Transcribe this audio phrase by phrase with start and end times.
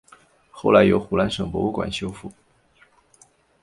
[0.49, 2.31] 后来由湖南省博物馆修复。